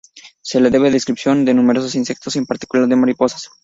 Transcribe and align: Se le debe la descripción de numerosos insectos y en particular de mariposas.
Se 0.41 0.59
le 0.59 0.71
debe 0.71 0.85
la 0.87 0.93
descripción 0.95 1.45
de 1.45 1.53
numerosos 1.53 1.93
insectos 1.93 2.35
y 2.35 2.39
en 2.39 2.47
particular 2.47 2.87
de 2.87 2.95
mariposas. 2.95 3.51